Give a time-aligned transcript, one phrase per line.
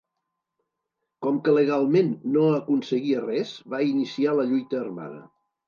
[1.25, 5.25] Com que legalment no aconseguia res, va iniciar la lluita armada.